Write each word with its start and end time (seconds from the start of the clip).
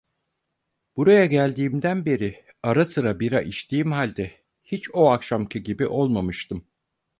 Buraya 0.97 1.25
geldiğimden 1.25 2.05
beri 2.05 2.45
ara 2.63 2.85
sıra 2.85 3.19
bira 3.19 3.41
içtiğim 3.41 3.91
halde 3.91 4.31
hiç 4.63 4.95
o 4.95 5.09
akşamki 5.11 5.63
gibi 5.63 5.87
olmamıştım. 5.87 6.65